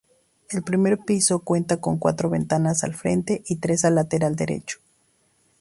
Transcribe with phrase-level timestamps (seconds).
[0.49, 4.79] El primer piso cuenta con cuatro ventanas al frente y tres al lateral derecho.